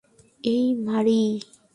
এই, 0.43 0.65
মারি! 0.85 1.21